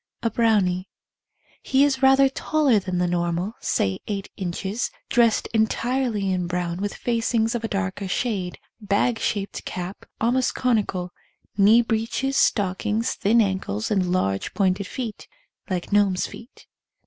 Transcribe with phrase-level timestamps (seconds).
[0.23, 0.89] A Brownie.
[1.61, 6.95] He is rather taller than the normal, say eight inches, dressed entirely in brown with
[6.95, 11.11] facings of a darker shade, bag shaped cap, almost conical,
[11.55, 15.27] knee breeches, stockings, thin ankles, and large pointed feet—
[15.69, 16.65] like gnomes' feet.